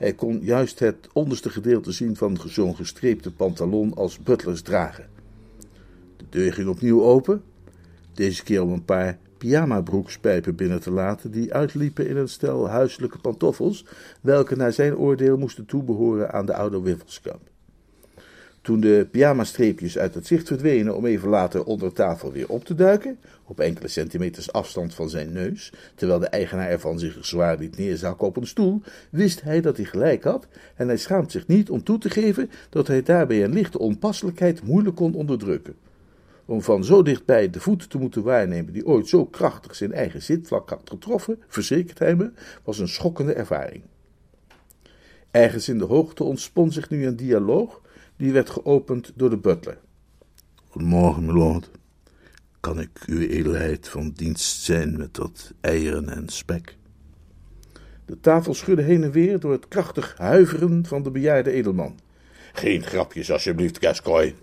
[0.01, 5.09] Hij kon juist het onderste gedeelte zien van zo'n gestreepte pantalon als butlers dragen.
[6.17, 7.43] De deur ging opnieuw open,
[8.15, 13.19] deze keer om een paar pyjama-broekspijpen binnen te laten die uitliepen in een stel huiselijke
[13.19, 13.85] pantoffels,
[14.21, 17.50] welke naar zijn oordeel moesten toebehoren aan de oude Wiffelskamp.
[18.71, 22.75] Toen de pyjama-streepjes uit het zicht verdwenen om even later onder tafel weer op te
[22.75, 27.77] duiken, op enkele centimeters afstand van zijn neus, terwijl de eigenaar ervan zich zwaar liet
[27.77, 31.71] neerzakken op een stoel, wist hij dat hij gelijk had en hij schaamt zich niet
[31.71, 35.75] om toe te geven dat hij daarbij een lichte onpasselijkheid moeilijk kon onderdrukken.
[36.45, 40.23] Om van zo dichtbij de voet te moeten waarnemen die ooit zo krachtig zijn eigen
[40.23, 42.31] zitvlak had getroffen, verzekert hij me,
[42.65, 43.83] was een schokkende ervaring.
[45.31, 47.81] Ergens in de hoogte ontspon zich nu een dialoog,
[48.21, 49.79] die werd geopend door de butler.
[50.69, 51.71] Goedemorgen, milord.
[52.61, 56.77] Kan ik uw edelheid van dienst zijn met dat eieren en spek?
[58.07, 61.99] De tafel schudde heen en weer door het krachtig huiveren van de bejaarde edelman.
[62.53, 64.35] Geen grapjes, alsjeblieft, Gascoigne.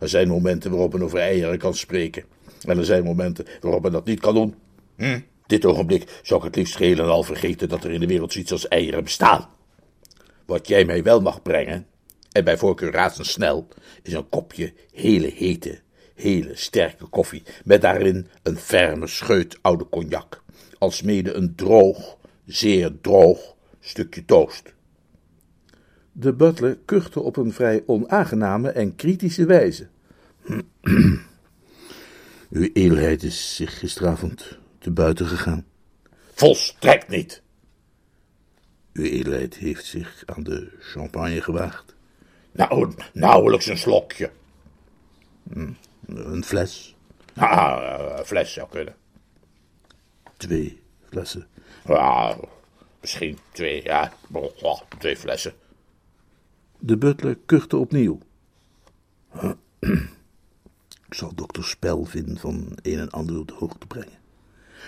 [0.00, 2.24] er zijn momenten waarop men over eieren kan spreken.
[2.60, 4.54] En er zijn momenten waarop men dat niet kan doen.
[4.96, 5.20] Hm?
[5.46, 8.32] Dit ogenblik zou ik het liefst geheel en al vergeten dat er in de wereld
[8.32, 9.48] zoiets als eieren bestaan.
[10.46, 11.86] Wat jij mij wel mag brengen,
[12.32, 13.68] en bij voorkeur razendsnel,
[14.02, 15.80] is een kopje hele hete,
[16.14, 20.42] hele sterke koffie, met daarin een ferme scheut oude cognac,
[20.78, 22.16] alsmede een droog,
[22.46, 24.74] zeer droog stukje toast.
[26.12, 29.88] De butler kuchte op een vrij onaangename en kritische wijze.
[32.50, 35.64] Uw edelheid is zich gisteravond te buiten gegaan.
[36.34, 37.42] Volstrekt niet.
[38.92, 41.94] Uw edelheid heeft zich aan de champagne gewaagd.
[42.52, 44.30] Nou, nauwelijks een slokje.
[45.52, 45.72] Hm,
[46.06, 46.94] een fles?
[47.34, 48.94] Ah, een fles zou kunnen.
[50.36, 51.46] Twee flessen?
[51.86, 52.36] Ja,
[53.00, 54.12] misschien twee, ja,
[54.98, 55.52] twee flessen.
[56.78, 58.18] De butler kuchte opnieuw.
[61.08, 64.20] Ik zal dokter Spel vinden van een en ander op de hoogte brengen.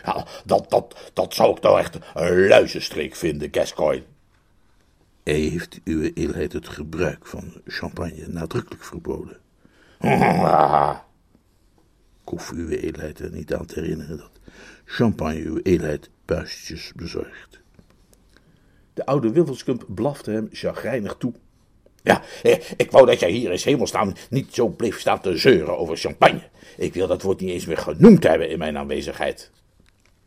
[0.05, 4.05] Ja, dat, dat, dat zou ik nou echt een luizenstreek vinden, Gascoigne.
[5.25, 9.37] Hij heeft uw edelheid het gebruik van champagne nadrukkelijk verboden.
[12.25, 14.41] Ik hoef uw edelheid er niet aan te herinneren dat
[14.85, 17.61] champagne uw edelheid buistjes bezorgt.
[18.95, 21.33] De oude Wiffelskump blafte hem chagrijnig toe.
[22.03, 25.79] Ja, eh, ik wou dat jij hier in hemelsnaam niet zo bleef staan te zeuren
[25.79, 26.49] over champagne.
[26.77, 29.51] Ik wil dat woord niet eens meer genoemd hebben in mijn aanwezigheid.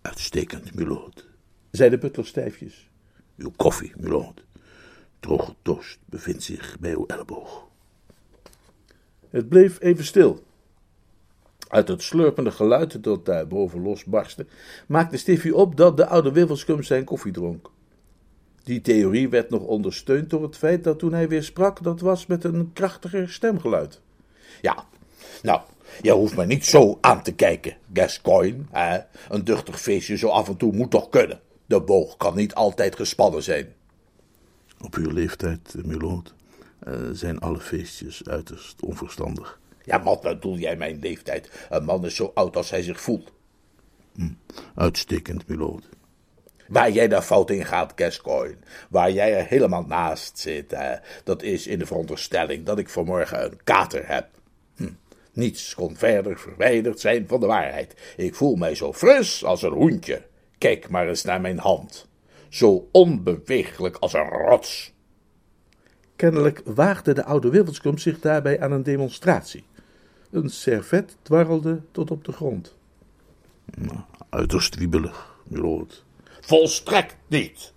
[0.02, 1.26] Uitstekend, milord,
[1.72, 2.90] zei de butler stijfjes.
[3.38, 4.44] Uw koffie, milord.
[5.20, 7.68] Droge toast bevindt zich bij uw elleboog.
[9.30, 10.44] Het bleef even stil.
[11.68, 14.46] Uit het slurpende geluid dat daar boven losbarstte,
[14.88, 17.70] maakte Stiffy op dat de oude Wiffelskum zijn koffie dronk.
[18.64, 22.26] Die theorie werd nog ondersteund door het feit dat toen hij weer sprak, dat was
[22.26, 24.02] met een krachtiger stemgeluid.
[24.62, 24.86] Ja,
[25.42, 25.62] nou,
[26.02, 28.64] je hoeft me niet zo aan te kijken, Gascoigne.
[28.72, 29.00] Hè?
[29.30, 31.40] Een duchtig feestje zo af en toe moet toch kunnen.
[31.66, 33.76] De boog kan niet altijd gespannen zijn.
[34.82, 36.34] Op uw leeftijd, milord,
[36.88, 39.60] uh, zijn alle feestjes uiterst onverstandig.
[39.84, 41.68] Ja, wat bedoel jij mijn leeftijd?
[41.70, 43.32] Een man is zo oud als hij zich voelt.
[44.16, 44.30] Hm,
[44.76, 45.90] uitstekend, milord.
[46.68, 48.58] Waar jij daar fout in gaat, Gascoigne,
[48.90, 53.44] waar jij er helemaal naast zit, hè, dat is in de veronderstelling dat ik vanmorgen
[53.44, 54.28] een kater heb.
[54.76, 54.90] Hm.
[55.34, 57.96] Niets kon verder verwijderd zijn van de waarheid.
[58.18, 60.22] Ik voel mij zo fris als een hoentje.
[60.58, 62.08] Kijk maar eens naar mijn hand.
[62.50, 64.94] Zo onbeweeglijk als een rots.
[66.16, 69.64] Kennelijk waagde de oude Wiffelskum zich daarbij aan een demonstratie.
[70.32, 72.76] Een servet dwarrelde tot op de grond.
[73.76, 76.06] Nou, uiterst wiebelig, milord.
[76.42, 77.74] Volstrekt niet,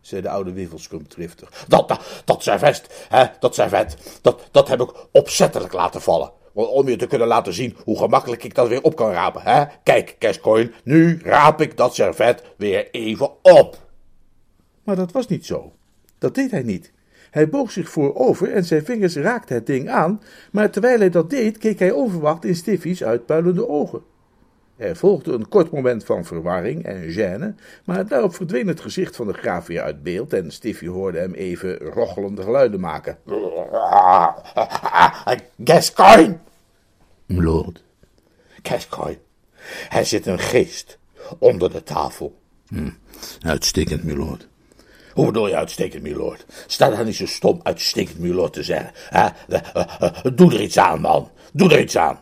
[0.00, 1.64] zei de oude Wiffelskum driftig.
[1.68, 6.32] Dat, dat, dat servet, hè, dat servet, dat, dat heb ik opzettelijk laten vallen.
[6.52, 9.42] Om je te kunnen laten zien hoe gemakkelijk ik dat weer op kan rapen.
[9.42, 9.64] Hè?
[9.82, 13.83] Kijk, Cashcoin, nu raap ik dat servet weer even op.
[14.84, 15.72] Maar dat was niet zo.
[16.18, 16.92] Dat deed hij niet.
[17.30, 21.30] Hij boog zich voorover en zijn vingers raakten het ding aan, maar terwijl hij dat
[21.30, 24.02] deed, keek hij onverwacht in Stiffy's uitpuilende ogen.
[24.76, 29.26] Er volgde een kort moment van verwarring en gêne, maar daarop verdween het gezicht van
[29.26, 33.18] de graaf weer uit beeld en Stiffy hoorde hem even rochelende geluiden maken.
[35.64, 36.38] Gascoigne!
[37.26, 37.82] Lord.
[38.62, 39.20] Gascoigne,
[39.90, 40.98] er zit een geest
[41.38, 42.38] onder de tafel.
[42.66, 42.90] Hm,
[43.40, 44.48] uitstekend, milord.
[45.14, 46.46] Hoe bedoel je uitstekend, milord?
[46.66, 48.92] Sta daar niet zo stom uitstekend, milord, te zeggen.
[49.10, 51.30] Eh, eh, doe er iets aan, man.
[51.52, 52.20] Doe er iets aan.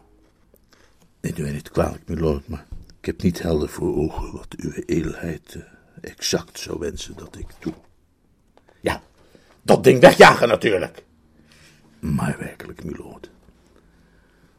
[1.20, 2.66] U mij niet kwalijk, milord, maar
[3.00, 5.62] ik heb niet helder voor ogen wat uw edelheid uh,
[6.00, 7.72] exact zou wensen dat ik doe.
[8.81, 9.02] Ja,
[9.62, 11.05] dat ding wegjagen natuurlijk.
[11.98, 13.31] Maar werkelijk, milord.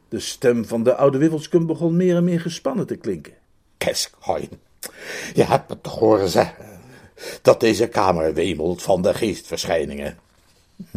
[0.09, 3.33] De stem van de oude Wiffelskum begon meer en meer gespannen te klinken.
[3.77, 4.49] Kescoin,
[5.33, 6.72] je hebt me toch horen zeggen
[7.41, 10.17] dat deze kamer wemelt van de geestverschijningen.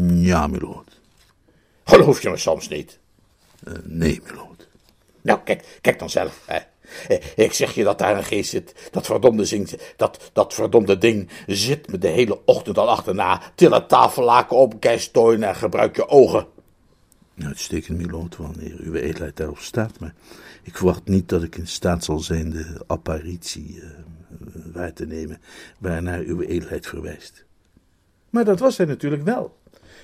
[0.05, 1.01] Ja, milord.
[1.85, 2.99] Geloof je me soms niet?
[3.69, 4.67] Uh, nee, milord.
[5.21, 6.41] Nou, kijk, kijk dan zelf.
[6.45, 6.59] Hè.
[7.37, 8.75] Ik zeg je dat daar een geest zit.
[8.91, 13.43] Dat verdomde, zing, dat, dat verdomde ding zit me de hele ochtend al achterna.
[13.55, 16.47] Til het tafellaken op, kijstoin en gebruik je ogen.
[17.45, 20.01] Uitstekend, milord, wanneer uw edelheid daarop staat.
[20.01, 20.15] Maar
[20.63, 23.85] ik verwacht niet dat ik in staat zal zijn de apparitie uh,
[24.73, 25.41] waar te nemen
[25.79, 27.45] waarnaar uw edelheid verwijst.
[28.31, 29.59] Maar dat was hij natuurlijk wel.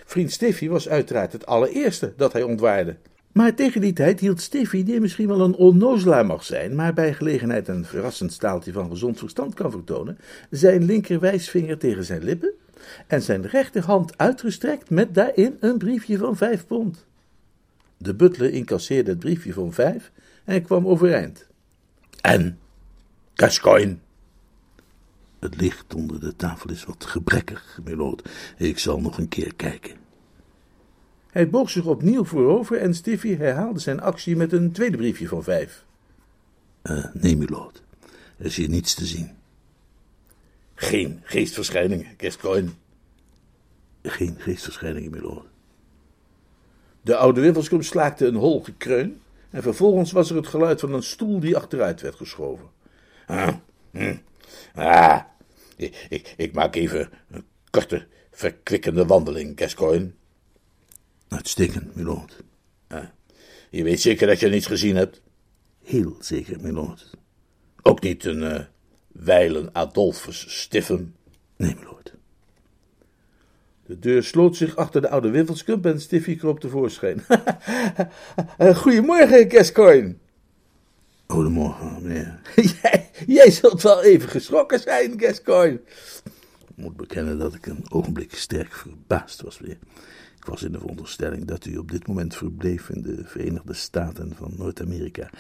[0.04, 2.96] Vriend Stiffy was uiteraard het allereerste dat hij ontwaarde.
[3.32, 7.14] Maar tegen die tijd hield Stiffy, die misschien wel een onnozelaar mag zijn, maar bij
[7.14, 10.18] gelegenheid een verrassend staaltje van gezond verstand kan vertonen,
[10.50, 12.52] zijn linkerwijsvinger tegen zijn lippen
[13.06, 17.06] en zijn rechterhand uitgestrekt met daarin een briefje van vijf pond.
[18.02, 20.12] De butler incasseerde het briefje van vijf
[20.44, 21.46] en kwam overeind.
[22.20, 22.58] En?
[23.34, 23.96] Gascoigne?
[25.38, 28.28] Het licht onder de tafel is wat gebrekkig, milord.
[28.56, 29.96] Ik zal nog een keer kijken.
[31.30, 35.42] Hij boog zich opnieuw voorover en Stiffy herhaalde zijn actie met een tweede briefje van
[35.42, 35.84] vijf.
[36.82, 37.82] Uh, nee, milord.
[38.36, 39.30] Er is hier niets te zien.
[40.74, 42.70] Geen geestverschijningen, Gascoigne.
[44.02, 45.51] Geen geestverschijningen, milord.
[47.02, 51.02] De oude Wiffelskum slaakte een hol gekreun en vervolgens was er het geluid van een
[51.02, 52.66] stoel die achteruit werd geschoven.
[53.26, 53.54] Ah,
[53.90, 54.16] hm.
[54.74, 55.20] ah
[55.76, 60.10] ik, ik, ik, maak even een korte, verkwikkende wandeling, Gascoigne.
[61.28, 62.36] Uitstekend, milord.
[62.88, 63.04] Ah,
[63.70, 65.20] je weet zeker dat je niets gezien hebt?
[65.82, 67.10] Heel zeker, milord.
[67.82, 68.60] Ook niet een uh,
[69.08, 71.16] wijlen Adolphus Stiffen?
[71.56, 72.14] Nee, milord.
[73.92, 77.24] De deur sloot zich achter de oude Wiffelskump en Stiffy kroop tevoorschijn.
[78.82, 80.14] Goedemorgen, Gascoigne.
[81.26, 82.40] Goedemorgen, meneer.
[82.82, 85.80] jij, jij zult wel even geschrokken zijn, Gascoigne.
[86.68, 89.78] Ik moet bekennen dat ik een ogenblik sterk verbaasd was, meneer.
[90.42, 94.32] Ik was in de veronderstelling dat u op dit moment verbleef in de Verenigde Staten
[94.36, 95.30] van Noord-Amerika.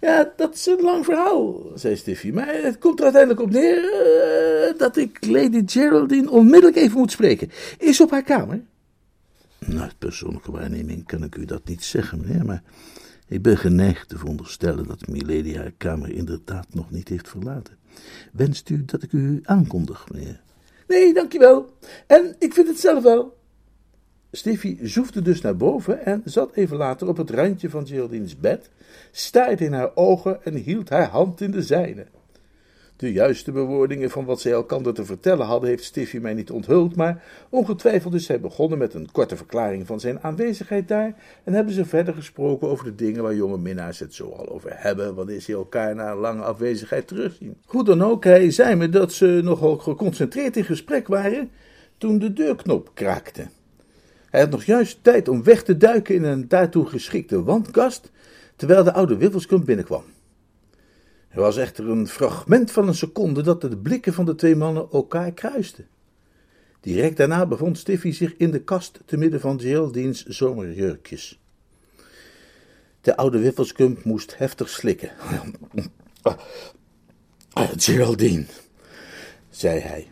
[0.00, 2.30] Ja, dat is een lang verhaal, zei Stiffy.
[2.30, 3.82] Maar het komt er uiteindelijk op neer
[4.72, 7.50] uh, dat ik Lady Geraldine onmiddellijk even moet spreken.
[7.78, 8.60] Is op haar kamer?
[9.58, 12.62] Nou, uit persoonlijke waarneming kan ik u dat niet zeggen, meneer, maar
[13.26, 17.76] ik ben geneigd te veronderstellen dat Milady haar kamer inderdaad nog niet heeft verlaten.
[18.32, 20.40] Wenst u dat ik u aankondig, meneer?
[20.86, 21.76] Nee, dankjewel.
[22.06, 23.38] En ik vind het zelf wel.
[24.32, 28.70] Stiffy zoefde dus naar boven en zat even later op het randje van Geraldine's bed,
[29.10, 32.06] staarde in haar ogen en hield haar hand in de zijne.
[32.96, 36.96] De juiste bewoordingen van wat zij elkander te vertellen hadden, heeft Stiffy mij niet onthuld,
[36.96, 41.14] maar ongetwijfeld is zij begonnen met een korte verklaring van zijn aanwezigheid daar
[41.44, 44.70] en hebben ze verder gesproken over de dingen waar jonge minnaars het zo al over
[44.74, 47.56] hebben, wanneer ze elkaar na een lange afwezigheid terugzien.
[47.66, 51.50] Goed dan ook, hij zei me dat ze nogal geconcentreerd in gesprek waren
[51.98, 53.46] toen de deurknop kraakte.
[54.30, 58.10] Hij had nog juist tijd om weg te duiken in een daartoe geschikte wandkast,
[58.56, 60.04] terwijl de oude Wiffelskump binnenkwam.
[61.28, 64.88] Er was echter een fragment van een seconde dat de blikken van de twee mannen
[64.92, 65.86] elkaar kruisten.
[66.80, 71.40] Direct daarna bevond Stiffy zich in de kast te midden van Geraldine's zomerjurkjes.
[73.00, 75.10] De oude Wiffelskump moest heftig slikken.
[77.76, 78.44] Geraldine,
[79.50, 80.10] zei hij,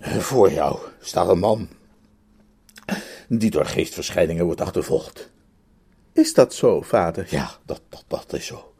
[0.00, 1.68] voor jou staat een man
[3.28, 5.30] die door geestverschijningen wordt achtervolgd.
[6.12, 7.26] Is dat zo, vader?
[7.30, 8.72] Ja, dat, dat, dat is zo.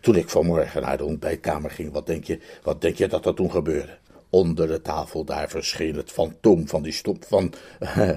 [0.00, 3.34] Toen ik vanmorgen naar de ontbijtkamer ging, wat denk je, wat denk je dat er
[3.34, 3.98] toen gebeurde?
[4.30, 8.10] Onder de tafel daar verscheen het fantoom van die stop van, uh,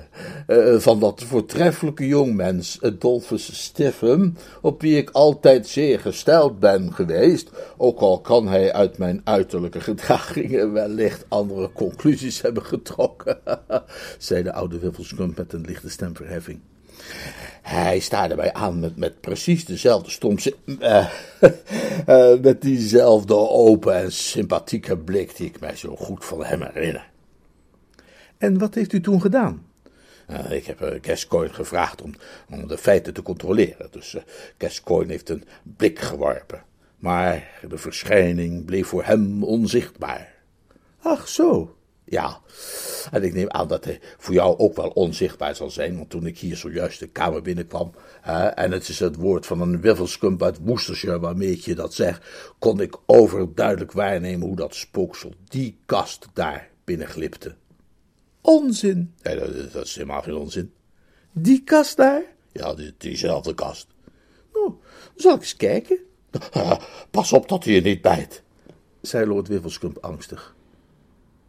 [0.88, 8.00] van dat voortreffelijke jongmens, Adolphus Stiffen, op wie ik altijd zeer gesteld ben geweest, ook
[8.00, 13.39] al kan hij uit mijn uiterlijke gedragingen wellicht andere conclusies hebben getrokken,
[14.17, 16.60] zei de oude Wiffelskump met een lichte stemverheffing.
[17.62, 20.56] Hij staarde mij aan met, met precies dezelfde stomse.
[20.66, 21.10] Uh,
[22.08, 27.10] uh, met diezelfde open en sympathieke blik die ik mij zo goed van hem herinner.
[28.38, 29.66] En wat heeft u toen gedaan?
[30.30, 32.14] Uh, ik heb Gascoigne gevraagd om,
[32.50, 33.88] om de feiten te controleren.
[33.91, 34.16] Dus
[34.58, 36.64] Gascoigne heeft een blik geworpen.
[36.97, 40.34] Maar de verschijning bleef voor hem onzichtbaar.
[41.02, 41.76] Ach zo,
[42.10, 42.41] Ja,
[43.12, 46.26] en ik neem aan dat hij voor jou ook wel onzichtbaar zal zijn, want toen
[46.26, 47.91] ik hier zojuist de kamer binnenkwam,
[48.55, 52.22] en het is het woord van een wiffelskump uit Worcestershire waarmee ik je dat zeg,
[52.60, 57.55] kon ik overduidelijk waarnemen hoe dat spooksel die kast daar binnenglipte.
[58.41, 59.14] Onzin.
[59.22, 60.74] Nee, dat, dat is helemaal geen onzin.
[61.32, 62.24] Die kast daar?
[62.51, 63.88] Ja, die, diezelfde kast.
[64.53, 64.74] Nou,
[65.16, 65.99] zal ik eens kijken?
[67.12, 68.43] Pas op dat hij je niet bijt,
[69.01, 70.57] zei Lord Wiffelskump angstig.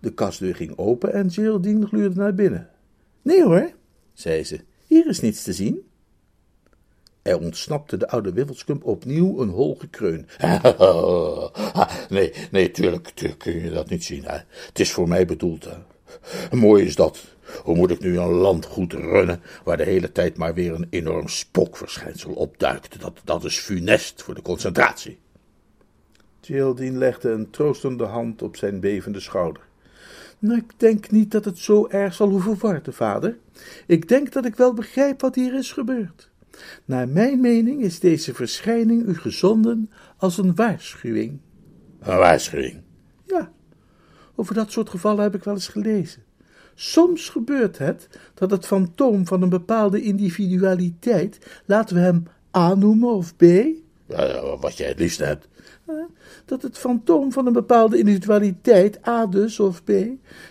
[0.01, 2.69] De kastdeur ging open en Geraldine gluurde naar binnen.
[3.23, 3.71] Nee hoor,
[4.13, 5.89] zei ze, hier is niets te zien.
[7.23, 10.27] Er ontsnapte de oude Wiffelskump opnieuw een hol gekreun.
[12.17, 14.25] nee, nee, tuurlijk, tuurlijk kun je dat niet zien.
[14.25, 14.37] Hè.
[14.67, 15.65] Het is voor mij bedoeld.
[15.65, 15.77] Hè.
[16.57, 17.37] Mooi is dat.
[17.63, 21.29] Hoe moet ik nu een landgoed runnen waar de hele tijd maar weer een enorm
[21.29, 23.01] spookverschijnsel opduikt?
[23.01, 25.19] Dat, dat is funest voor de concentratie.
[26.41, 29.69] Geraldine legde een troostende hand op zijn bevende schouder.
[30.41, 33.39] Nou, ik denk niet dat het zo erg zal hoeven worden, vader.
[33.87, 36.31] Ik denk dat ik wel begrijp wat hier is gebeurd.
[36.85, 41.39] Naar mijn mening is deze verschijning u gezonden als een waarschuwing.
[42.01, 42.83] Een waarschuwing?
[43.27, 43.53] Ja,
[44.35, 46.23] over dat soort gevallen heb ik wel eens gelezen.
[46.75, 52.23] Soms gebeurt het dat het fantoom van een bepaalde individualiteit, laten we hem
[52.57, 53.43] A noemen of B.
[54.07, 55.49] Ja, wat jij het liefst hebt.
[56.45, 59.91] Dat het fantoom van een bepaalde individualiteit, A dus of B,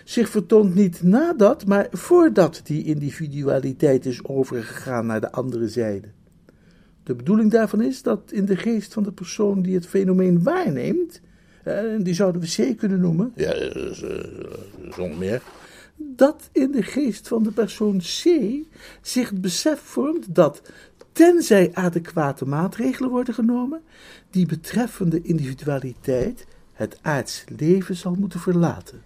[0.04, 6.08] zich vertoont niet nadat, maar voordat die individualiteit is overgegaan naar de andere zijde.
[7.02, 11.20] De bedoeling daarvan is dat in de geest van de persoon die het fenomeen waarneemt,
[11.64, 13.32] en die zouden we C kunnen noemen.
[13.34, 13.54] Ja,
[14.90, 15.42] zonder meer
[16.02, 18.24] dat in de geest van de persoon C
[19.02, 20.62] zich het besef vormt dat,
[21.20, 23.80] tenzij adequate maatregelen worden genomen,
[24.30, 29.02] die betreffende individualiteit het aards leven zal moeten verlaten.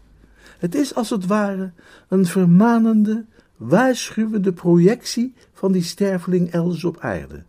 [0.58, 1.72] Het is als het ware
[2.08, 3.24] een vermanende,
[3.56, 7.42] waarschuwende projectie van die sterveling elders op aarde.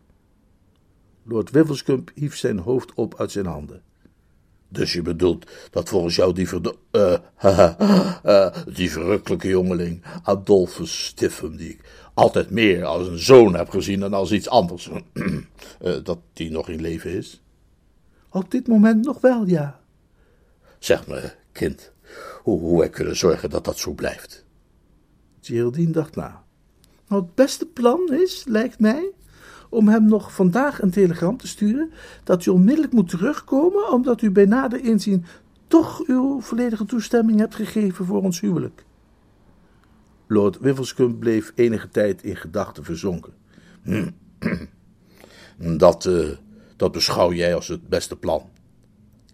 [1.24, 3.82] Lord Wifflescump hief zijn hoofd op uit zijn handen.
[4.76, 8.48] Dus je bedoelt dat volgens jou die, verd uh, uh,
[8.78, 11.80] die verrukkelijke jongeling, Adolphus Stiffem, die ik
[12.14, 16.70] altijd meer als een zoon heb gezien dan als iets anders, uh, dat die nog
[16.70, 17.42] in leven is?
[18.30, 19.80] Op dit moment nog wel, ja.
[20.80, 21.92] Zeg me, kind,
[22.42, 24.46] hoe, hoe wij kunnen zorgen dat dat zo blijft.
[25.42, 26.44] Geraldine dacht na.
[27.08, 29.12] Nou, het beste plan is, lijkt mij,
[29.76, 31.92] om hem nog vandaag een telegram te sturen
[32.24, 35.26] dat u onmiddellijk moet terugkomen, omdat u bij nader inzien
[35.68, 38.86] toch uw volledige toestemming hebt gegeven voor ons huwelijk.
[40.28, 43.34] Lord Wifflescombe bleef enige tijd in gedachten verzonken.
[45.58, 46.30] Dat, uh,
[46.76, 48.50] dat beschouw jij als het beste plan.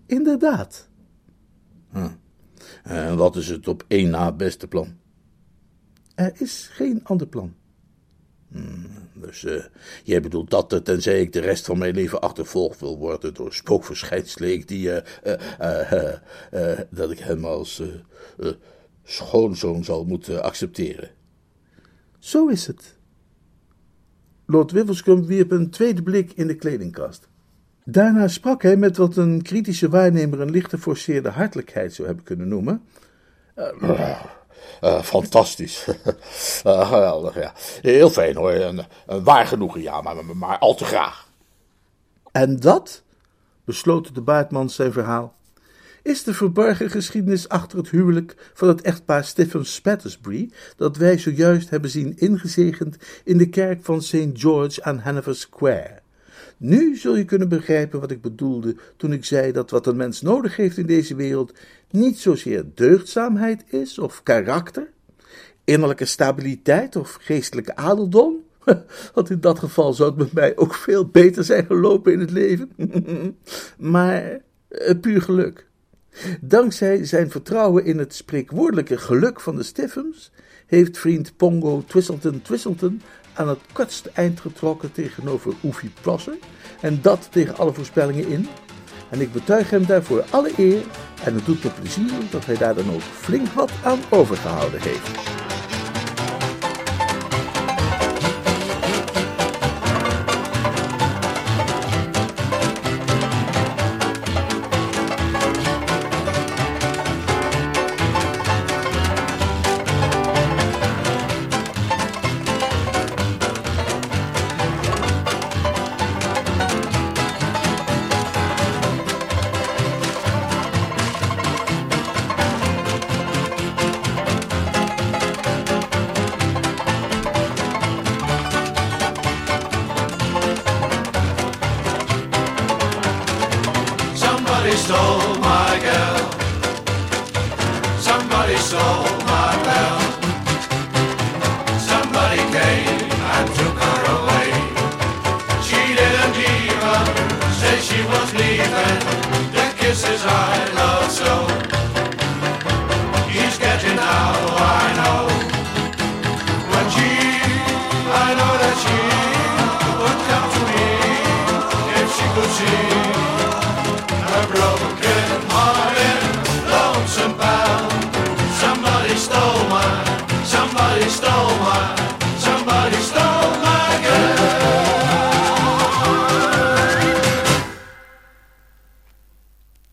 [0.06, 0.90] Inderdaad.
[1.92, 2.10] Hm.
[2.84, 4.96] En wat is het op één na beste plan?
[6.16, 7.54] Er is geen ander plan.
[8.52, 9.64] Hmm, dus uh,
[10.04, 13.54] jij bedoelt dat, uh, tenzij ik de rest van mijn leven achtervolgd wil worden door
[13.54, 14.98] spookverschijnselen, die, uh,
[16.90, 17.82] dat ik hem als
[19.04, 21.10] schoonzoon zal moeten accepteren.
[22.20, 22.98] Zo is het.
[24.46, 27.30] Lord Wifflescombe wierp een tweede blik in de kledingkast.
[27.86, 32.48] Daarna sprak hij met wat een kritische waarnemer een licht geforceerde hartelijkheid zou hebben kunnen
[32.48, 32.82] noemen.
[34.82, 35.88] Uh, fantastisch.
[36.66, 37.54] uh, geweldig, ja.
[37.82, 38.52] Heel fijn hoor.
[38.52, 41.30] Een, een waar genoegen, ja, maar, maar, maar, al te graag.
[42.32, 43.04] En dat,
[43.66, 45.36] besloot de baardman zijn verhaal,
[46.04, 51.70] is de verborgen geschiedenis achter het huwelijk van het echtpaar Stephen Spattersbury, dat wij zojuist
[51.70, 54.28] hebben zien ingezegend in de kerk van St.
[54.34, 56.01] George aan Hanover Square.
[56.64, 60.22] Nu zul je kunnen begrijpen wat ik bedoelde toen ik zei dat wat een mens
[60.22, 61.54] nodig heeft in deze wereld
[61.90, 64.88] niet zozeer deugdzaamheid is of karakter,
[65.64, 68.36] innerlijke stabiliteit of geestelijke adeldom.
[69.14, 72.32] Want in dat geval zou het met mij ook veel beter zijn gelopen in het
[72.32, 72.72] leven.
[73.94, 75.68] maar eh, puur geluk.
[76.42, 80.32] Dankzij zijn vertrouwen in het spreekwoordelijke geluk van de Stiffums
[80.66, 83.02] heeft vriend Pongo Twistleton Twistleton
[83.34, 86.38] aan het kortste eind getrokken tegenover Oefie Prosser
[86.82, 88.48] en dat tegen alle voorspellingen in.
[89.10, 90.82] En ik betuig hem daarvoor alle eer
[91.24, 95.61] en het doet me plezier dat hij daar dan ook flink wat aan overgehouden heeft.